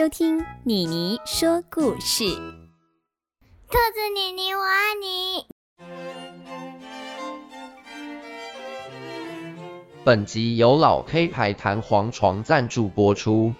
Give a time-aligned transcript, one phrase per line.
[0.00, 2.24] 收听妮妮说故事。
[2.24, 5.44] 兔子妮妮，我爱你。
[10.02, 13.52] 本集由老 K 牌弹簧床赞助播出。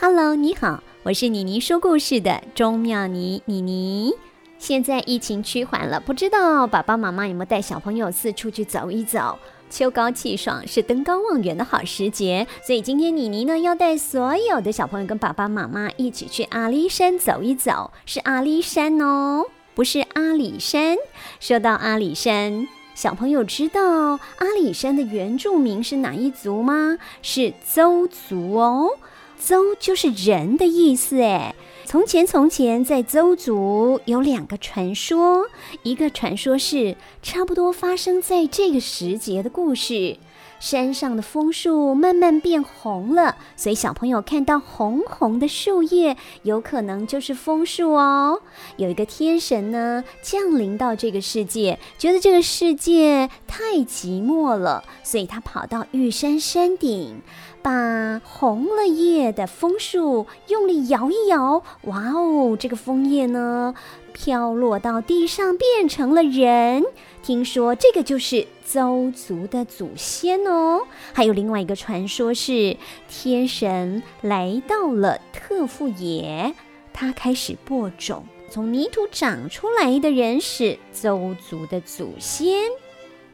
[0.00, 4.14] Hello，你好，我是妮妮说故事的钟妙妮妮妮。
[4.56, 9.38] 现在疫情趋缓了，不知道爸爸妈妈有没有带小朋友四处去走一走？
[9.72, 20.98] 秋高气爽是登高望远的好时节，所以今天妮妮呢要带所有的小朋友跟爸爸妈妈一起去阿里山走一走，是阿里山哦，不是阿里山。
[21.40, 26.98] 说到阿里山，小朋友知道阿里山的原住民是哪一族吗？
[27.22, 28.98] 是邹族哦，
[29.38, 31.54] 邹就是人的意思哎。
[31.92, 35.44] 从前，从前，在邹族有两个传说。
[35.82, 40.16] 一个传说是差不多发生在这个时节的故事：
[40.58, 48.40] 山上的枫树慢慢变红了，所以小朋友看到红红的树叶，有可能就是枫树哦。
[48.78, 57.20] 有一个天神呢，降临到这个世界，觉得这个世界太寂寞了，所以他跑到玉山山顶。
[57.62, 63.74] 把红了叶的枫树用力摇一摇，哇哦，这个枫叶呢，
[64.12, 66.84] 飘落到地上，变成了人。
[67.22, 70.82] 听说这个就是邹族的祖先哦。
[71.12, 72.76] 还有另外一个传说是，
[73.08, 76.54] 天神来到了特富野，
[76.92, 82.58] 他开始播种，从泥土长出来的人是邹族的祖先。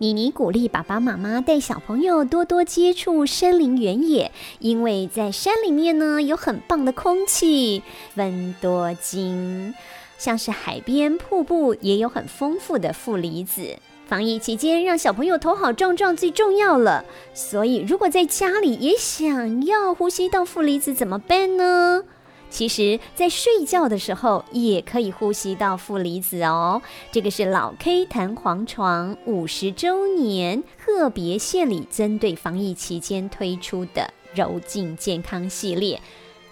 [0.00, 7.82] 妮妮鼓励爸爸妈妈带小朋友多多接触山林原野，因为在山里面呢，有很棒的空气，
[8.14, 9.74] 温多金，
[10.16, 13.76] 像是海边瀑布也有很丰富的负离子。
[14.06, 17.04] 防疫期间让小朋友头好壮壮最重要了，
[17.34, 22.04] 所以如果在家里也想要呼吸到负离子怎么办呢？
[22.50, 26.80] 其实，在睡觉的时候也可以呼吸到负离子哦。
[27.12, 36.00] 这个是老 K 弹簧床五十周年特别献礼，针对防疫期间推出的柔净健康系列，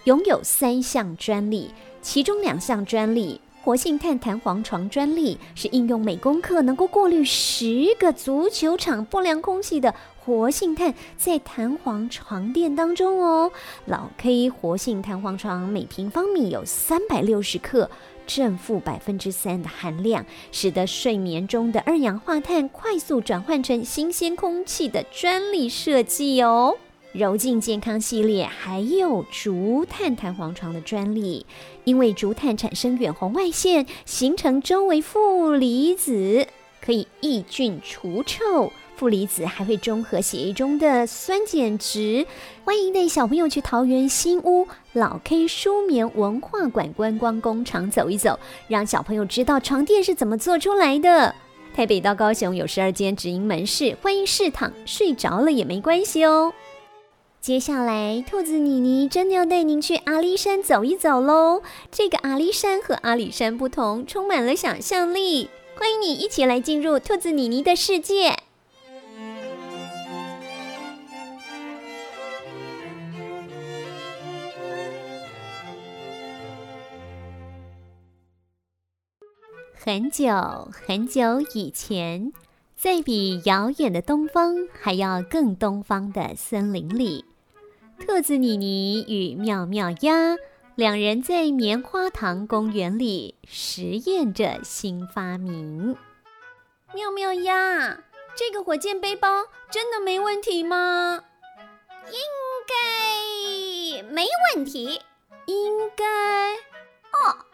[0.04, 1.70] 拥有三项专利，
[2.02, 3.40] 其中两项专利。
[3.64, 9.92] 活性炭弹簧床专利是应用每公克能够过滤十个足球场不良空气的
[10.26, 13.52] 活性炭，在弹簧床垫当中哦。
[13.84, 17.88] 老 K 活性弹簧床每平方米有三百六十克，
[18.26, 26.76] 正负百分之三的含量，使得睡眠中的二氧化碳快速转换成新鲜空气的专利设计哦。
[27.12, 31.46] 柔净健康系列还有竹炭弹簧床的专利，
[31.84, 36.48] 因为竹炭产生远红外线，形成周围负离子，
[36.80, 38.72] 可以抑菌除臭。
[38.96, 42.26] 负离子还会中和血液中的酸碱值。
[42.64, 51.34] 欢迎带小朋友去桃园新屋老 K 舒眠文化馆观光工厂走一走，让小朋友知道床垫是怎么做出来的。
[51.74, 56.54] 台北到高雄有十二间直营门市，欢迎试躺，睡着了也没关系哦。
[57.38, 61.62] 接下来，兔子妮妮真的要带您去阿里山走一走喽！
[61.92, 65.50] 这个阿里山和阿里山不同，充满了想象力。
[65.78, 68.45] 欢迎你一起来进入兔子妮妮的世界。
[79.86, 80.26] 很久
[80.84, 82.32] 很久以前，
[82.76, 87.24] 在比遥远的东方还要更东方的森林里。
[88.00, 90.34] 兔子妮妮与妙妙鸭
[90.74, 95.96] 两人在棉花糖公园里实验着新发明。
[96.92, 98.00] 妙妙鸭，
[98.34, 101.22] 这个火箭背包真的没问题吗？
[102.08, 102.18] 应
[102.66, 104.26] 该没
[104.56, 105.00] 问题。
[105.46, 106.04] 应该？
[106.56, 107.45] 哦，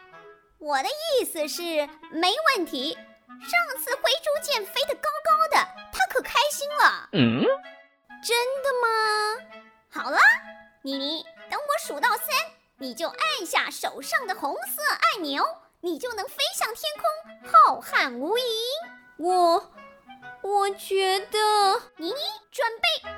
[0.63, 1.61] 我的意思是
[2.09, 2.93] 没问题。
[2.93, 5.57] 上次灰猪剑飞得高高的，
[5.91, 7.09] 它可开心了。
[7.11, 7.43] 嗯？
[8.23, 9.45] 真的吗？
[9.91, 10.17] 好了，
[10.81, 12.27] 妮妮，等我数到三，
[12.77, 14.81] 你就按下手上的红色
[15.17, 15.43] 按钮，
[15.81, 18.41] 你就能飞向天空，浩瀚无垠。
[19.17, 19.73] 我，
[20.43, 23.09] 我觉得，妮妮，准备，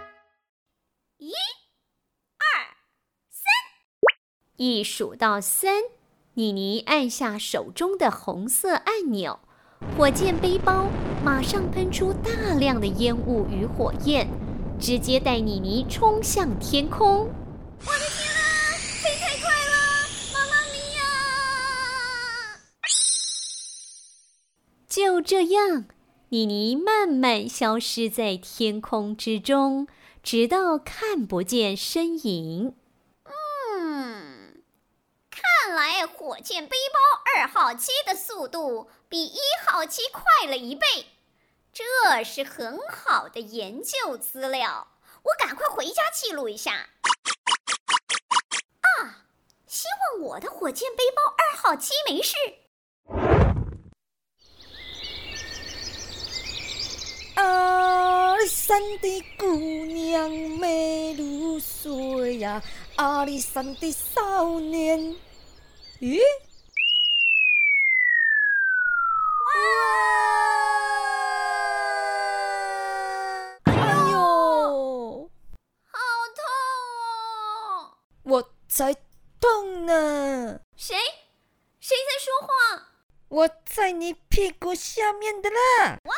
[1.18, 2.66] 一、二、
[3.30, 3.44] 三，
[4.56, 5.84] 一数到三，
[6.38, 9.40] 妮妮按下手中的红色按钮，
[9.98, 10.90] 火箭背包
[11.24, 14.28] 马上喷出大量的烟雾与火焰。
[14.78, 17.20] 直接带妮妮冲向天空！
[17.20, 17.30] 我的
[18.18, 19.74] 天啊，飞太快了，
[20.34, 22.60] 妈妈咪呀！
[24.90, 25.86] 就这样，
[26.28, 29.88] 妮妮慢慢消失在天空之中，
[30.22, 32.76] 直到看不见身影。
[33.24, 34.62] 嗯，
[36.26, 37.00] 火箭背包
[37.36, 40.88] 二号机的速度比一号机快了一倍，
[41.72, 44.88] 这是很好的研究资料。
[45.22, 46.90] 我赶快回家记录一下。
[48.82, 49.22] 啊，
[49.68, 49.86] 希
[50.16, 52.36] 望我的火箭背包二号机没事。
[57.36, 59.46] 阿里山的姑
[59.86, 62.64] 娘美如水呀，
[62.96, 65.16] 阿里山的少年，
[66.02, 66.20] 咦？
[69.46, 69.48] 哇！
[73.64, 73.72] 哎
[74.12, 75.30] 呦，
[75.88, 75.96] 好
[76.36, 76.44] 痛
[77.00, 77.96] 哦！
[78.24, 78.94] 我才
[79.40, 80.60] 痛呢。
[80.76, 80.98] 谁？
[81.80, 82.52] 谁在说话？
[83.30, 85.98] 我在你屁股下面的啦！
[86.04, 86.14] 哇！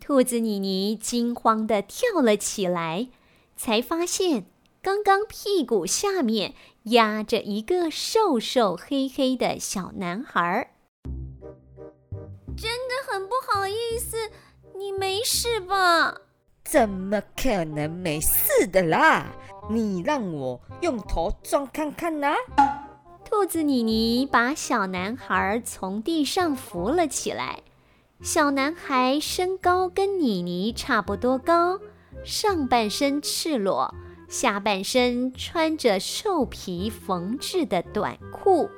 [0.00, 3.08] 兔子妮妮惊慌地跳了起来，
[3.56, 4.44] 才发现
[4.82, 6.54] 刚刚屁股下面
[6.84, 10.70] 压着一个瘦瘦黑黑的小男孩。
[12.56, 14.16] 真的很不好意思，
[14.76, 16.14] 你没事吧？
[16.64, 19.26] 怎么可能没事的啦？
[19.70, 22.34] 你让我用头撞看看呐！
[23.24, 27.60] 兔子妮妮把小男孩从地上扶了起来。
[28.20, 31.80] 小男孩身高跟妮妮差不多高，
[32.24, 33.94] 上半身赤裸，
[34.34, 38.68] 下半身穿着兽皮缝制的短裤。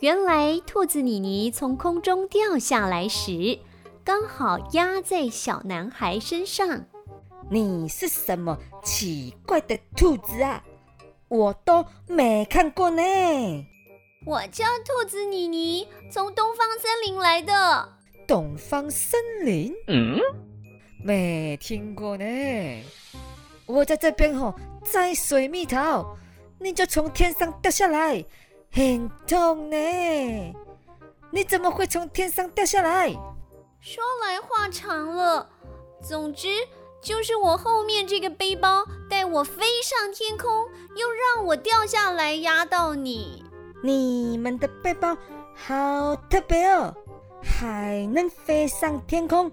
[0.00, 3.58] 原来兔子妮妮从空中掉下来时，
[4.04, 6.84] 刚好压在小男孩身上。
[7.50, 10.62] 你是什么奇怪的兔子啊？
[11.28, 13.02] 我都没看过呢。
[14.26, 17.88] 我叫兔子妮妮，从东方森林来的。
[18.28, 19.72] 东方森林？
[19.86, 20.20] 嗯，
[21.02, 22.24] 没听过呢。
[23.64, 24.52] 我在这边吼，
[24.84, 26.16] 摘水蜜桃，
[26.58, 28.24] 你就从天上掉下来，
[28.72, 29.76] 很痛呢。
[31.30, 33.10] 你怎么会从天上掉下来？
[33.80, 35.48] 说来话长了，
[36.02, 36.48] 总之
[37.00, 40.50] 就是我后面这个背包带我飞上天空，
[40.96, 43.44] 又让我掉下来压到你。
[43.82, 45.16] 你们的背包
[45.54, 46.94] 好特别哦。
[47.42, 49.50] 还能飞上天空，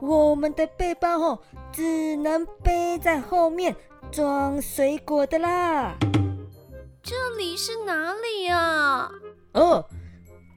[0.00, 1.38] 我们的背包哦，
[1.70, 3.76] 只能背在后面
[4.12, 5.96] 装水果的啦。
[7.02, 9.10] 这里是哪里啊？
[9.54, 9.82] 哦，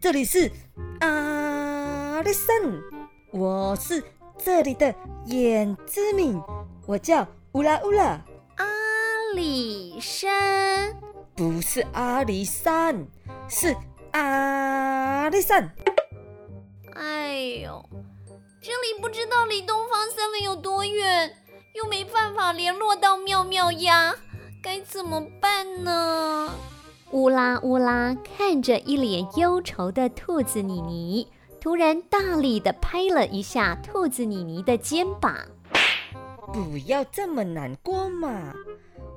[0.02, 0.52] 这里是
[1.00, 2.54] 阿里山，
[3.32, 4.04] 我是
[4.38, 4.94] 这里的
[5.28, 6.38] 眼之敏，
[6.86, 8.22] 我叫乌拉乌拉。
[8.58, 8.66] 阿
[9.36, 10.94] 里山？
[11.34, 13.08] 不是阿里山，
[13.48, 13.74] 是
[14.12, 15.74] 阿里山。
[16.94, 17.82] 哎呦，
[18.62, 21.34] 这里不知道离东方森林有多远，
[21.76, 24.16] 又没办法联络到妙妙呀，
[24.64, 26.50] 该怎么办呢？
[27.12, 31.28] 乌拉乌拉看着一脸忧愁的兔子妮妮，
[31.60, 35.36] 突然大力的拍了一下兔子妮妮的肩膀。
[36.54, 38.54] 不要这么难过嘛，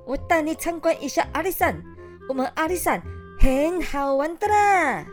[0.04, 1.80] 我带你参观一下阿里山，
[2.28, 3.00] 我们阿里山
[3.38, 5.06] 很好玩的啦。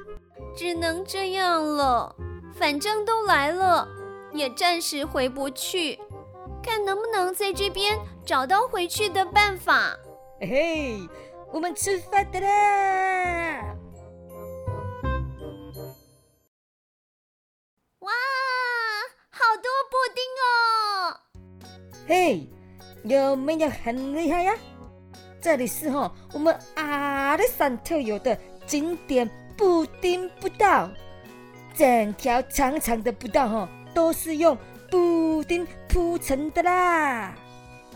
[0.58, 2.16] 只能这样了。
[2.58, 3.88] 反正都来了，
[4.34, 6.00] 也暂时回不去，
[6.65, 7.95] 看能不能在这边
[8.25, 9.95] 找到回去的办法。
[10.41, 11.10] 嘿嘿，
[11.53, 13.75] 我们吃饭的啦！
[18.00, 18.12] 哇，
[19.29, 21.19] 好多布丁哦！
[22.07, 22.50] 嘿，
[23.03, 24.55] 有没有很厉害呀？
[25.39, 30.89] 这里是哈我们阿里山特有的景点布丁步道。
[31.75, 34.57] 整条长长的步道哈，都是用
[34.89, 37.34] 布丁铺成的啦，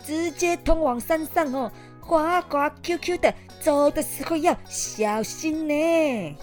[0.02, 6.38] 直接通往山上哦，滑滑 Q Q 的，走的时候要小心呢。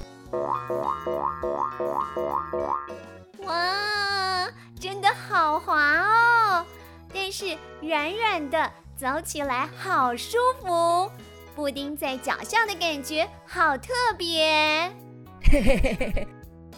[3.39, 4.47] 哇，
[4.79, 6.63] 真的好滑哦，
[7.11, 11.09] 但是软软的，走起来好舒服，
[11.55, 14.93] 布丁在脚下的感觉好特别。
[15.41, 16.27] 嘿嘿嘿嘿嘿。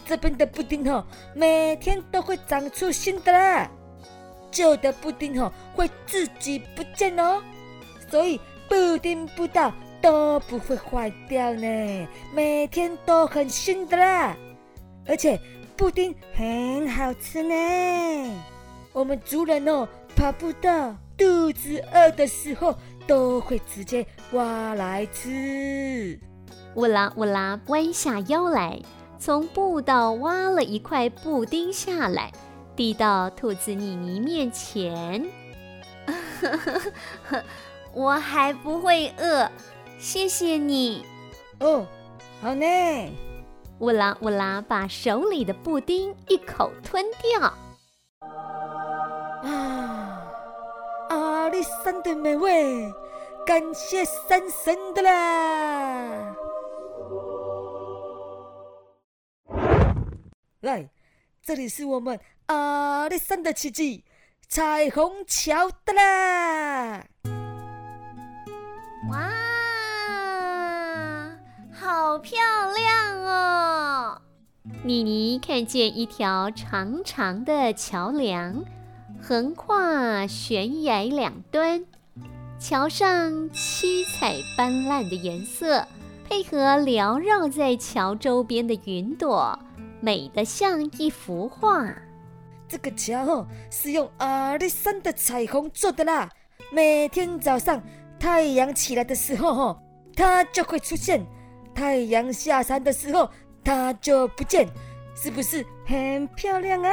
[0.06, 3.70] 这边的布丁哦，每天都会长出新的啦，
[4.50, 7.42] 旧的布丁哦会自己不见哦，
[8.10, 14.36] 所以布丁布道都不会坏掉呢，每天都很新的啦，
[15.06, 15.40] 而且
[15.76, 18.40] 布丁很好吃呢。
[18.92, 22.74] 我们族人哦跑步到肚子饿的时候，
[23.06, 26.18] 都会直接挖来吃。
[26.74, 28.80] 乌拉乌拉弯下腰来。
[29.22, 32.32] 从布道挖了一块布丁下来，
[32.80, 35.22] 递到兔子妮妮面前。
[37.92, 39.46] 我还不会饿，
[39.98, 41.04] 谢谢你。
[41.58, 41.86] 哦，
[42.40, 42.64] 好呢。
[43.80, 47.52] 乌拉乌拉把手里的布丁一口吞掉。
[49.42, 50.32] 啊，
[51.10, 52.90] 阿里山的美味，
[53.44, 56.34] 感谢山神的啦！
[60.60, 60.88] 来，
[61.42, 62.18] 这里是我们
[62.50, 64.02] 阿里山的奇迹——
[64.48, 67.04] 彩虹桥的啦！
[69.08, 69.30] 哇，
[71.72, 72.40] 好漂
[72.74, 74.20] 亮哦！
[74.82, 78.64] 妮妮看见一条长长的桥梁，
[79.22, 81.86] 横跨悬崖两端，
[82.58, 85.86] 桥上七彩斑斓的颜色，
[86.28, 89.56] 配合缭绕在桥周边的云朵。
[90.00, 91.94] 美得像一幅画。
[92.70, 96.30] 这个桥哦，是用阿里山的彩虹做的啦。
[96.70, 97.82] 每天早上
[98.16, 99.82] 太阳起来的时候，哦，
[100.14, 101.20] 它就会出现；
[101.74, 103.28] 太阳下山的时候，
[103.64, 104.68] 它就不见。
[105.16, 106.92] 是不是很漂亮啊？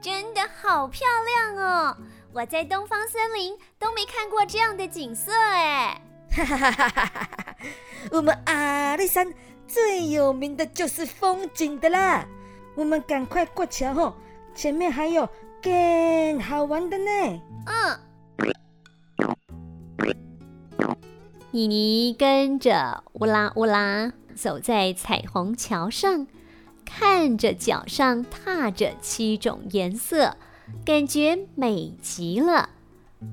[0.00, 1.96] 真的好漂亮哦！
[2.32, 6.00] 我在东方森林都没看过这样的景色哎。
[6.30, 7.56] 哈哈哈哈哈哈！
[8.12, 9.34] 我们阿里山。
[9.66, 12.24] 最有名的就是风景的啦，
[12.76, 14.14] 我们赶快过桥哦，
[14.54, 15.28] 前面还有
[15.62, 17.04] 更好玩的呢。
[17.66, 17.98] 嗯。
[21.50, 26.26] 妮妮跟着乌拉乌拉走在彩虹桥上，
[26.84, 30.36] 看着脚上踏着七种颜色，
[30.84, 32.70] 感觉美极了，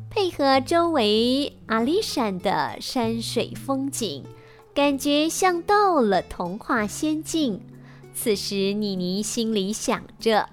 [0.10, 4.24] 配合周围阿里山的山水风景。
[4.74, 7.60] 感觉像到了童话仙境。
[8.14, 10.48] 此时，妮妮心里想着：“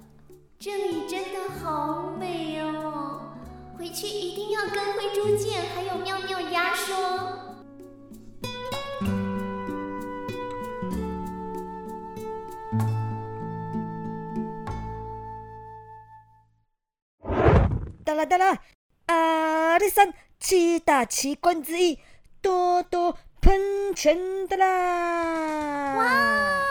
[0.61, 3.31] 这里真的好美哦，
[3.77, 6.95] 回去一定要跟灰猪见还有妙妙鸭说。”
[18.03, 18.57] 哒啦哒啦，
[19.05, 21.97] 阿里山七大奇观之一，
[22.41, 23.17] 多多。
[23.41, 25.95] 喷泉的啦！
[25.95, 26.68] 哇，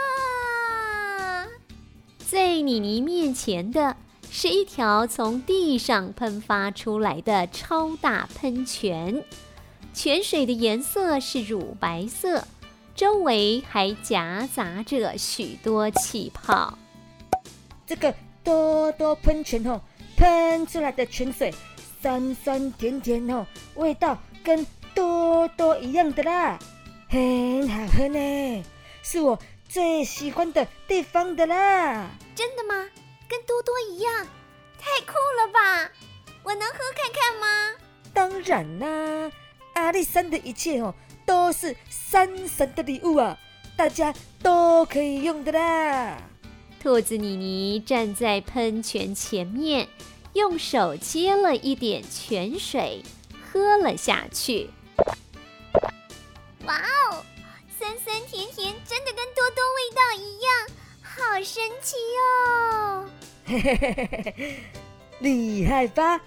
[2.30, 3.96] 在妮妮面前的
[4.30, 9.24] 是一条从地上喷发出来的超大喷泉，
[9.94, 12.44] 泉水的颜色是乳白色，
[12.94, 16.76] 周围还夹杂着许多气泡。
[17.86, 19.80] 这个多多喷泉哦，
[20.14, 21.54] 喷出来的泉水
[22.02, 24.66] 酸酸甜甜哦，味道跟。
[24.94, 26.58] 多多一样的啦，
[27.08, 28.64] 很好喝呢，
[29.02, 29.38] 是我
[29.68, 32.10] 最喜欢的地方的啦。
[32.34, 32.88] 真的吗？
[33.28, 34.26] 跟多多一样，
[34.78, 35.90] 太酷了吧！
[36.42, 37.80] 我能喝看看吗？
[38.14, 39.30] 当然啦，
[39.74, 40.94] 阿里山的一切哦，
[41.26, 43.38] 都是山神的礼物啊，
[43.76, 46.16] 大家都可以用的啦。
[46.80, 49.88] 兔子妮妮站在喷泉前面，
[50.32, 53.02] 用手接了一点泉水，
[53.52, 54.70] 喝了下去。
[56.64, 56.76] 哇
[57.10, 57.24] 哦，
[57.78, 60.50] 酸酸甜甜，真的跟多多味道一样，
[61.02, 63.06] 好神奇哦！
[65.20, 66.20] 厉害吧？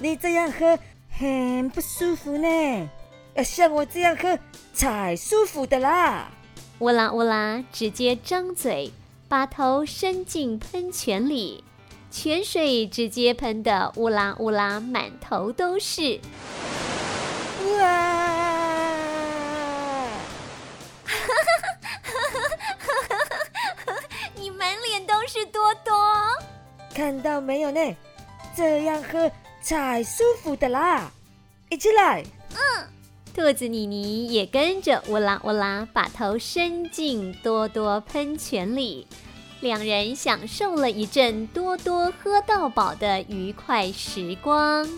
[0.00, 0.78] 你这样喝
[1.10, 2.88] 很不舒服呢，
[3.34, 4.38] 要像我这样喝
[4.72, 6.30] 才舒服的啦！
[6.78, 8.90] 乌拉乌拉，直接张嘴，
[9.28, 11.62] 把头伸进喷泉里，
[12.10, 16.18] 泉水直接喷得乌拉乌拉满头都是。
[26.96, 27.94] 看到没有呢？
[28.56, 31.12] 这样喝才舒服的啦！
[31.68, 32.88] 一起来，嗯，
[33.34, 39.06] 兔子妮妮也跟着乌拉乌拉，把头伸进多多喷泉里，
[39.60, 44.88] 两人享受了一阵多多喝到饱的愉快时光。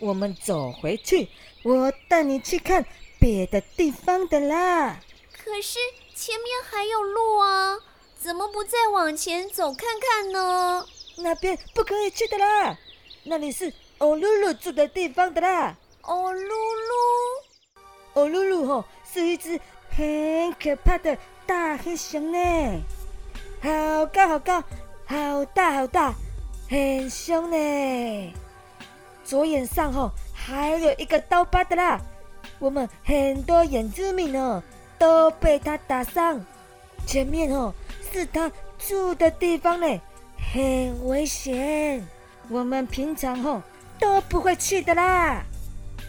[0.00, 1.26] 我们走回去，
[1.64, 2.84] 我带你去看
[3.18, 5.00] 别的地方的啦。
[5.32, 5.78] 可是
[6.14, 7.78] 前面还有路啊，
[8.18, 10.86] 怎么不再往前走看看呢？
[11.16, 12.76] 那边不可以去的啦，
[13.24, 15.76] 那里是欧露露住的地方的啦。
[16.02, 16.94] 欧露露，
[18.14, 19.60] 欧露露吼是一只
[19.90, 22.80] 很可怕的大黑熊呢，
[23.60, 24.62] 好高好高，
[25.06, 26.14] 好大好大，
[26.70, 28.32] 很凶呢。
[29.24, 30.10] 左眼上哦，
[30.48, 32.00] 还有一个刀疤的啦。
[32.58, 34.62] 我们很多原住民哦
[34.98, 36.42] 都被他打伤。
[37.06, 37.74] 前面哦
[38.10, 40.00] 是他住的地方呢，
[40.52, 42.02] 很危险，
[42.48, 43.62] 我们平常哦
[44.00, 45.42] 都不会去的啦。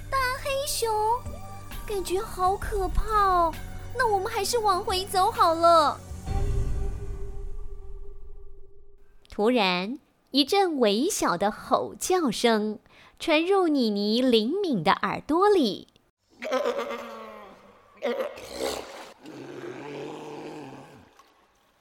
[0.09, 0.89] 大黑熊，
[1.85, 3.53] 感觉好可怕哦。
[3.97, 5.99] 那我们还是往回走好了。
[9.29, 9.99] 突然，
[10.31, 12.79] 一阵微小的吼叫声
[13.19, 15.89] 传入妮妮灵敏的耳朵里。
[16.39, 16.53] 等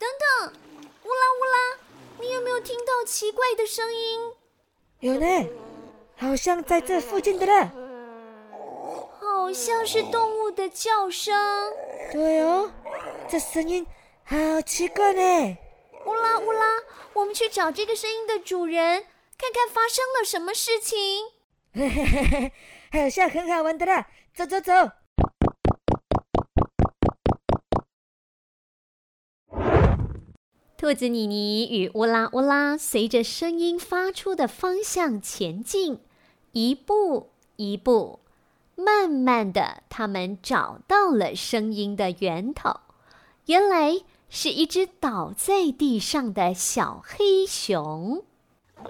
[0.01, 0.53] 等，
[1.05, 1.79] 乌拉乌拉，
[2.21, 4.33] 你有没有听到奇怪的声音？
[4.99, 5.27] 有呢，
[6.17, 7.71] 好像在这附近的呢。
[9.21, 11.33] 好像是动物的叫声。
[12.11, 12.69] 对哦，
[13.29, 13.87] 这声音
[14.25, 15.57] 好奇怪呢。
[16.05, 16.67] 乌拉乌拉，
[17.13, 19.05] 我们去找这个声音的主人，
[19.39, 20.99] 看看发生了什么事情。
[21.73, 22.53] 嘿嘿嘿
[22.91, 24.73] 嘿，好像很好玩的啦，走走走。
[30.77, 36.01] 兔子妮妮与乌拉乌拉随着声音发出的方向前进，
[36.53, 38.21] 一步一步，
[38.75, 42.81] 慢慢的，他们找到了声音的源头。
[43.47, 48.25] 原来是一只倒在地上的小黑熊。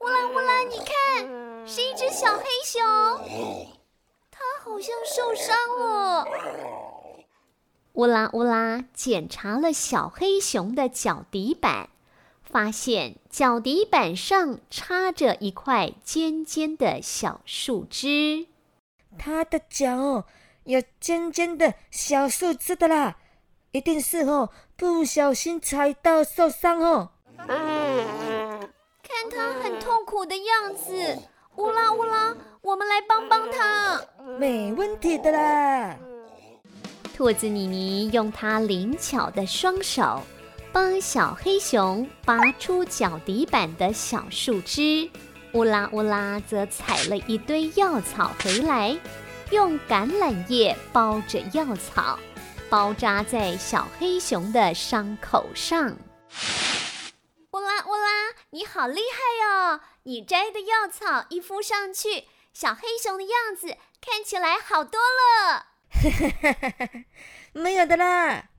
[0.00, 2.82] 乌拉乌拉，你看，是一只小黑熊，
[4.30, 6.26] 它好像受伤了。
[7.94, 11.90] 乌拉乌拉检查了小黑熊的脚底板，
[12.42, 18.46] 发现脚底板上插着一块尖尖的小树枝。
[19.18, 20.24] 它的脚哦，
[20.64, 23.18] 有尖尖的小树枝的啦，
[23.72, 27.10] 一定是哦不小心踩到受伤哦。
[27.46, 31.18] 看它很痛苦的样子，
[31.56, 34.00] 乌拉乌拉，我们来帮帮它。
[34.38, 35.96] 没问题的啦。
[37.16, 40.22] 兔子妮妮用它灵巧的双手，
[40.72, 45.10] 帮小黑熊拔出脚底板的小树枝。
[45.52, 48.96] 乌拉乌拉则采了一堆药草回来，
[49.50, 52.18] 用橄榄叶包着药草，
[52.70, 55.94] 包扎在小黑熊的伤口上。
[58.52, 59.80] 你好厉害哦！
[60.02, 65.66] 你摘的药草一敷上去，小黑熊的样子看起来好多了。
[67.52, 68.50] 没有的啦，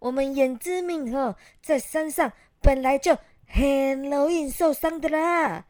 [0.00, 5.66] 我们眼之命哦，在山上本来就很容易受伤的啦。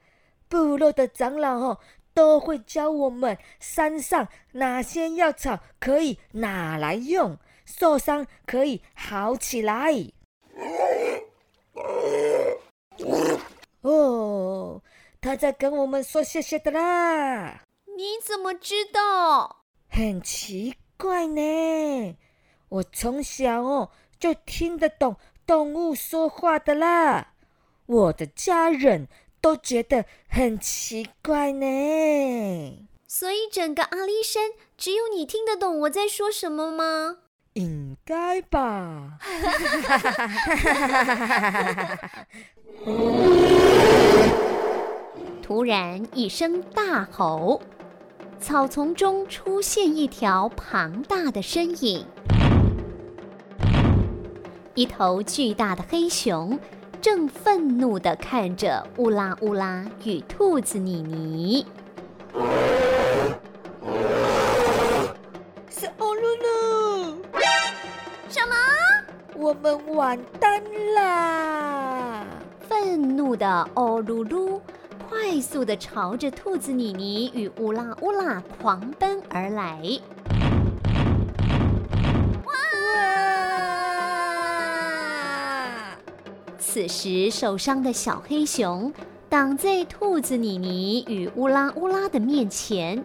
[0.48, 1.78] 部落的长老哦，
[2.14, 9.92] 都会教我们山上哪些药草可以拿来用，受伤可以好起来。
[13.86, 14.82] 哦，
[15.20, 17.62] 他在跟我们说谢谢的啦。
[17.96, 19.62] 你怎么知道？
[19.88, 22.16] 很奇怪呢，
[22.68, 25.14] 我从小哦就听得懂
[25.46, 27.34] 动物说话的啦，
[27.86, 29.06] 我的家人
[29.40, 32.88] 都觉得很奇怪呢。
[33.06, 37.18] 所以整个阿里山只有你听得懂我在说什么吗？
[37.52, 39.20] 应该吧。
[45.46, 47.62] 突然一声大吼。
[48.40, 52.04] 草丛中出现一条庞大的身影，
[54.74, 56.58] 一头巨大的黑熊
[57.00, 61.64] 正愤怒地看着乌拉乌拉与兔子妮妮。
[65.70, 65.88] 什
[68.48, 68.54] 么？
[69.36, 70.60] 我们完蛋
[70.96, 72.26] 啦！
[72.68, 74.60] 愤怒的欧噜噜。
[75.08, 79.80] 快速地朝着兔子妮妮与乌拉乌拉狂奔而来。
[82.44, 82.52] 哇！
[86.58, 88.92] 此时受伤的小黑熊
[89.28, 93.04] 挡在兔子妮妮与乌拉乌拉的面前，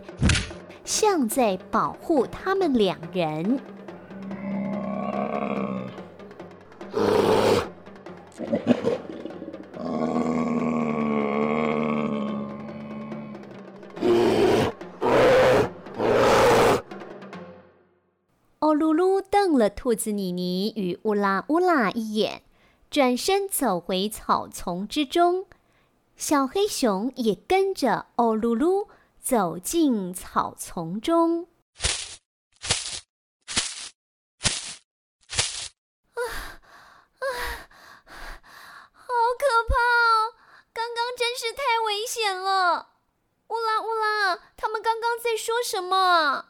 [0.84, 3.60] 像在保护他们两人。
[19.82, 22.44] 兔子妮妮与乌拉乌拉一眼，
[22.92, 25.48] 转身走回草丛之中。
[26.16, 28.90] 小黑熊也跟着欧噜噜
[29.20, 31.48] 走进草丛中。
[36.14, 36.22] 啊
[37.18, 37.26] 啊！
[38.94, 39.08] 好
[39.40, 40.38] 可怕哦！
[40.72, 42.90] 刚刚真是太危险了。
[43.48, 46.46] 乌拉乌拉，他们刚刚在说什么？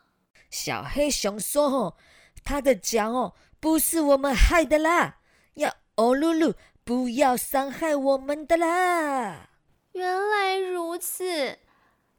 [0.50, 1.96] 小黑熊说
[2.43, 5.17] ：“他的脚哦，不是我们害的啦，
[5.56, 9.49] 要欧噜噜不要伤害我们的啦。
[9.93, 11.25] 原来如此，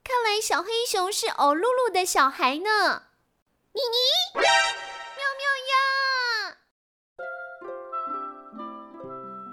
[0.05, 3.03] 看来小黑熊是欧露露的小孩呢。
[3.73, 3.97] 妮妮，
[4.35, 4.43] 妙
[5.41, 6.57] 妙鸭！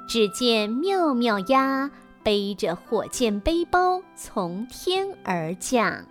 [0.08, 1.89] 只见妙妙鸭
[2.23, 6.05] 背着火箭背包从天而降。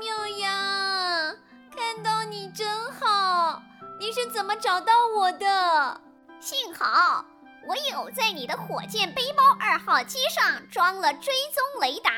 [0.00, 1.36] 妙呀，
[1.76, 3.62] 看到你真好。
[3.98, 6.00] 你是怎么找到我的？
[6.40, 7.22] 幸好。
[7.68, 12.10] 我有在你的火箭背包二号机上装了追踪雷达，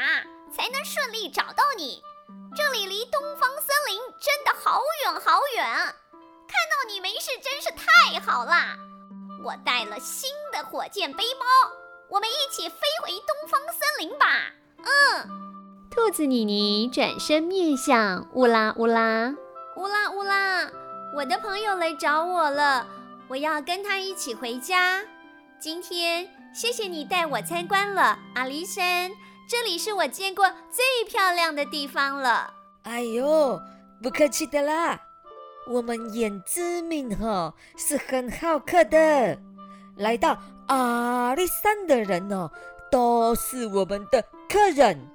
[0.55, 2.01] 才能顺利找到你。
[2.55, 8.77] 这里离东方森林真的好远好远，看到你没事真是太好啦！
[9.43, 11.45] 我带了新的火箭背包，
[12.09, 14.53] 我们一起飞回东方森林吧。
[14.79, 15.42] 嗯，
[15.95, 19.29] 兔子妮妮转身面向乌拉乌拉，
[19.77, 20.67] 乌拉乌拉，
[21.15, 22.87] 我的朋友来找我了，
[23.29, 25.03] 我要跟他一起回家。
[25.61, 29.11] 今天谢谢你带我参观了阿里山，
[29.47, 32.55] 这里是我见过最漂亮的地方了。
[32.85, 33.61] 哎呦，
[34.03, 34.99] 不客气的啦，
[35.69, 39.39] 我们原住民哈是很好客的，
[39.97, 42.51] 来到阿里山的人哦
[42.91, 45.12] 都是我们的客人。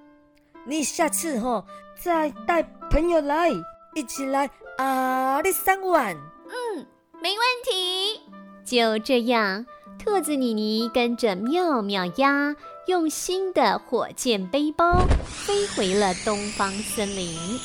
[0.68, 1.64] 你下次哈
[1.96, 3.50] 再带朋友来，
[3.96, 6.14] 一起来阿里山玩。
[6.16, 6.86] 嗯，
[7.22, 8.22] 没问题。
[8.66, 9.66] 就这样。
[9.98, 17.60] 兔子妮妮跟着妙妙鸭，用新的火箭背包飞回了东方森林，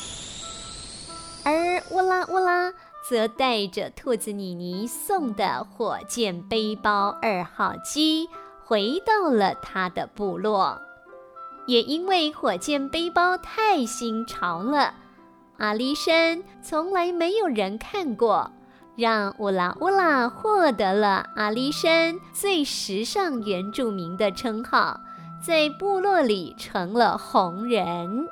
[1.43, 2.73] 而乌拉乌拉
[3.07, 8.27] 则带着兔子妮妮送的火箭背包二号机
[8.65, 10.81] 回到了他的部落。
[11.65, 14.93] 也因为火箭背包太新潮了，
[15.57, 18.51] 阿里山从来没有人看过。
[18.95, 24.99] 让乌拉乌拉获得了阿里山最时尚原住民的称号，
[25.41, 28.27] 在部落里成了红人。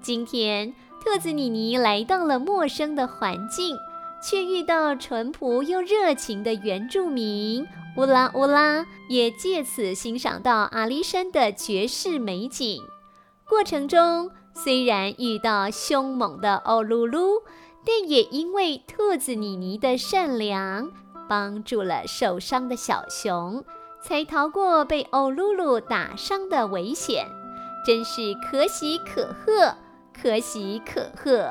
[0.00, 0.72] 今天，
[1.02, 3.76] 兔子妮妮来到了陌生的环境，
[4.24, 7.66] 却遇到淳朴又热情的原住民。
[7.96, 12.82] 乌拉乌拉也借此欣赏到阿里山的绝世美景。
[13.48, 17.42] 过程中，虽然遇到凶猛的欧噜噜。
[17.86, 20.90] 但也因为兔子妮妮的善良，
[21.28, 23.62] 帮助了受伤的小熊，
[24.02, 27.26] 才逃过被欧噜噜打伤的危险，
[27.84, 29.76] 真是可喜可贺，
[30.18, 31.50] 可喜可贺。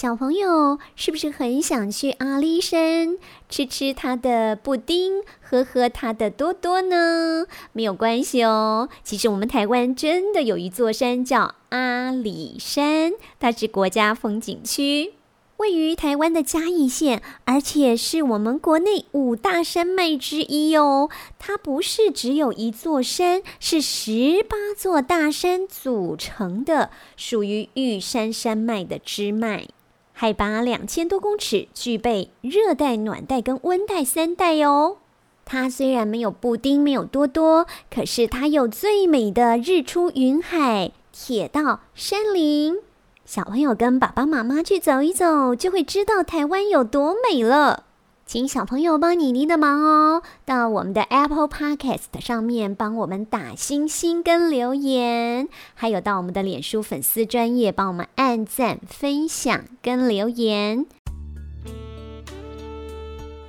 [0.00, 3.18] 小朋友是不是很想去阿里山
[3.50, 7.44] 吃吃它的布丁，喝喝它的多多呢？
[7.74, 8.88] 没有关系哦。
[9.04, 15.12] 其实我们台湾真的有一座山叫阿里山，它是国家风景区，
[15.58, 21.10] 位于台湾的嘉义县，而且是我们国内五大山脉之一哦。
[21.38, 29.68] 它不是只有一座山，是十八座大山组成的，属于玉山山脉的支脉。
[30.20, 34.98] 海拔两千多公尺，具备热带、暖带跟温带三带哦。
[35.46, 42.76] 它虽然没有布丁，没有多多，可是它有最美的日出云海、铁道、山林。
[43.24, 47.84] 小朋友跟爸爸妈妈去走一走，就会知道台湾有多美了。
[48.30, 60.86] 请小朋友帮妮妮的忙哦，到我们的 Apple Podcast 上面帮我们打星星跟留言，还有到我们的脸书粉丝专页帮我们按赞、分享跟留言。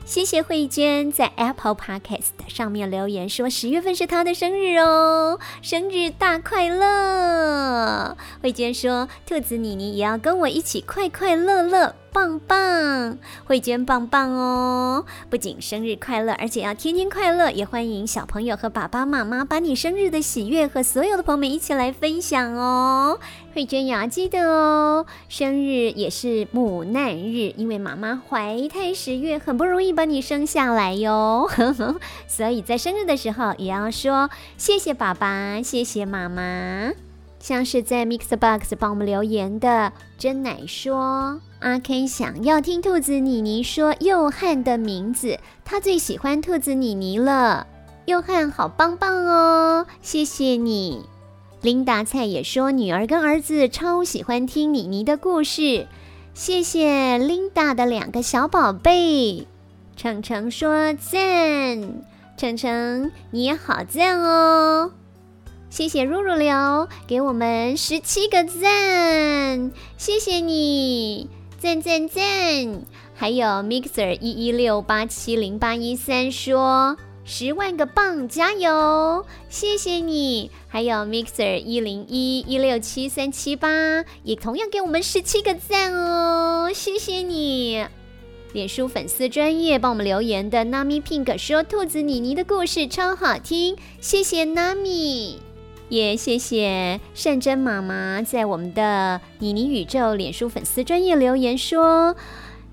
[0.04, 8.18] 谢谢慧娟在 Apple Podcast 上面留言说十月份是她的生日哦，生日大快乐！
[8.42, 13.18] 慧娟说兔子妮妮也要跟我一起快快乐乐，棒棒！
[13.46, 17.50] 慧娟棒棒哦，不仅生日快乐，而且要天天快乐。
[17.52, 23.20] 也欢迎小朋友和爸爸妈妈把你生日的喜悦和所有的朋友们一起来分享哦。
[23.54, 31.50] 慧娟也要记得哦，生日也是母难日，因为妈妈怀胎十月，很不容易把你生下来哟。
[32.28, 36.92] 所以在生日的时候，也要说谢谢爸爸，谢谢妈妈。
[37.40, 47.68] 像是在 Mixbox 帮我们留言的真奶说，阿 K 想要听兔子妮妮说佑汉的名字，他最喜欢兔子妮妮了。
[48.06, 51.06] 佑汉好棒棒哦，谢谢你。
[51.62, 55.88] 琳达菜也说，女儿跟儿子超喜欢听妮妮的故事。
[56.34, 59.46] 谢谢 Linda 的两个小宝贝。
[59.96, 62.02] 程程说赞，
[62.38, 64.94] 程程你也好赞哦。
[65.70, 71.30] 谢谢入入流给我们十七个赞，谢谢你，
[71.62, 72.24] 赞赞赞。
[73.14, 76.98] 还有 Mixer 一一六八七零八一三说。
[77.24, 79.24] 十万个棒，加油！
[79.48, 80.50] 谢谢你。
[80.68, 87.86] 还有 Mixer 一零一一六七三七八，也同样给我们十七个赞哦，谢谢你。
[88.54, 95.36] 脸书粉丝专业帮我们留言的 Nami Pink 说：“兔子妮妮的故事超好听，谢谢 Nami。”
[95.92, 102.16] 也谢谢善珍妈妈在我们的妮妮宇宙脸书粉丝专业留言说。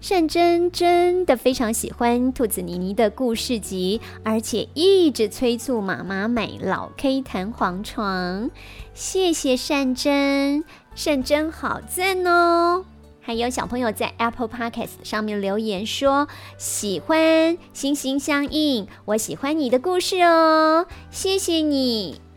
[0.00, 8.52] 善珍真的非常喜欢兔子妮妮的故事集，而且一直催促妈妈买老 K 弹簧床。
[8.94, 10.62] 谢谢善珍，
[10.94, 12.85] 善珍好赞哦！
[13.20, 22.27] 还有小朋友在 Apple Podcast 上面留言说喜欢，心心相印，我喜欢你的故事哦，谢谢你。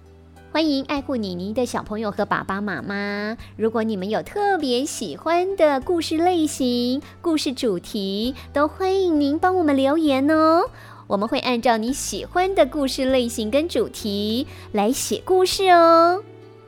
[0.53, 3.37] 欢迎爱护妮妮的小朋友和爸爸妈妈。
[3.55, 10.65] 如果你们有特别喜欢的故事类型、故事主题，都欢迎您帮我们留言哦。
[11.07, 16.21] 我们会按照你喜欢的故事类型跟主题来写故事哦。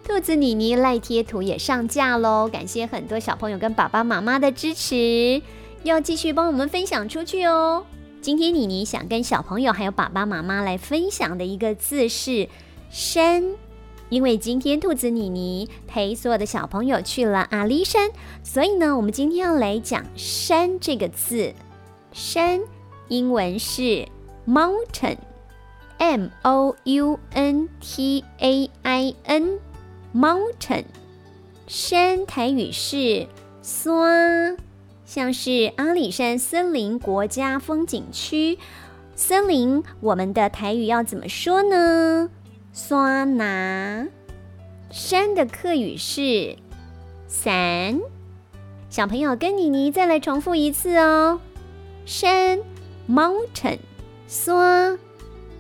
[0.06, 5.42] 兔子妮妮赖贴图也上架喽，感谢很多小朋友跟爸爸妈妈的支持，
[5.84, 7.86] 要继续帮我们分享出去哦。
[8.22, 12.48] 今天妮妮想跟小朋友还有爸爸妈妈来分享的一个字是
[12.90, 13.44] “山”。
[14.14, 18.12] 因为今天兔子妮妮陪所有的小朋友去了阿里山，
[18.44, 21.52] 所以呢，我们今天要来讲“山”这个字。
[22.12, 22.62] 山，
[23.08, 24.08] 英文是
[24.48, 30.84] mountain，m o u n t a i n，mountain。
[31.66, 33.26] 山台语是
[33.64, 34.58] 山，
[35.08, 38.60] 像是阿里山森林国家风景区。
[39.16, 42.30] 森林，我们的台语要怎么说呢？
[42.74, 44.08] 山拿，
[44.90, 46.58] 山的客语是
[47.28, 48.00] 山。
[48.90, 51.40] 小朋友跟妮妮再来重复一次哦。
[52.08, 52.60] 山
[53.08, 53.78] ，mountain，
[54.28, 54.98] 山，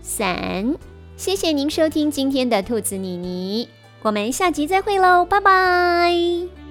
[0.01, 0.75] 山。
[1.15, 3.69] 谢谢您收听今天的兔子妮妮，
[4.01, 6.62] 我们下集再会喽，拜拜。